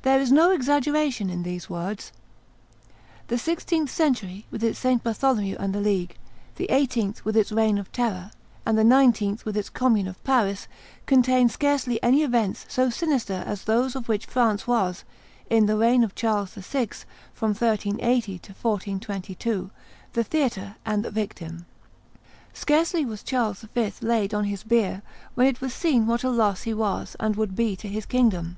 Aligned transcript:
There 0.00 0.20
is 0.20 0.32
no 0.32 0.50
exaggeration 0.52 1.28
in 1.30 1.42
these 1.42 1.68
words; 1.68 2.12
the 3.28 3.38
sixteenth 3.38 3.90
century 3.90 4.46
with 4.50 4.64
its 4.64 4.78
St. 4.78 5.02
Bartholomew 5.02 5.56
and 5.58 5.74
The 5.74 5.80
League, 5.80 6.16
the 6.56 6.70
eighteenth 6.70 7.24
with 7.26 7.36
its 7.36 7.52
reign 7.52 7.76
of 7.76 7.92
terror, 7.92 8.30
and 8.64 8.76
the 8.76 8.84
nineteenth 8.84 9.44
with 9.44 9.56
its 9.56 9.68
Commune 9.70 10.08
of 10.08 10.22
Paris, 10.24 10.66
contain 11.06 11.48
scarcely 11.50 12.02
any 12.02 12.22
events 12.22 12.64
so 12.68 12.88
sinister 12.88 13.42
as 13.46 13.64
those 13.64 13.94
of 13.94 14.08
which 14.08 14.26
France 14.26 14.66
was, 14.66 15.04
in 15.50 15.66
the 15.66 15.76
reign 15.76 16.02
of 16.04 16.14
Charles 16.14 16.52
VI., 16.54 16.88
from 17.34 17.50
1380 17.50 18.38
to 18.40 18.52
1422, 18.52 19.70
the 20.14 20.24
theatre 20.24 20.76
and 20.86 21.02
the 21.04 21.10
victim. 21.10 21.64
Scarcely 22.54 23.04
was 23.06 23.22
Charles 23.22 23.60
V. 23.74 23.92
laid 24.02 24.32
on 24.34 24.44
his 24.44 24.62
bier 24.64 25.02
when 25.34 25.46
it 25.46 25.60
was 25.60 25.72
seen 25.74 26.06
what 26.06 26.24
a 26.24 26.30
loss 26.30 26.62
he 26.62 26.72
was 26.74 27.14
and 27.20 27.36
would 27.36 27.54
be 27.54 27.76
to 27.76 27.88
his 27.88 28.04
kingdom. 28.06 28.56